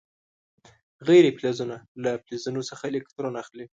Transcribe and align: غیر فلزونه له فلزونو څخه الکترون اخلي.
غیر 1.07 1.25
فلزونه 1.37 1.75
له 2.03 2.11
فلزونو 2.25 2.61
څخه 2.69 2.83
الکترون 2.91 3.33
اخلي. 3.43 3.65